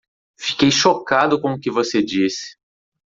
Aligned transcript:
Fiquei 0.35 0.71
chocado 0.71 1.39
com 1.39 1.53
o 1.53 1.59
que 1.59 1.69
você 1.69 2.01
disse 2.01 2.57